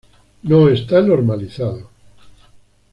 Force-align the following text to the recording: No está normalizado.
No 0.41 0.67
está 0.67 0.99
normalizado. 1.03 1.89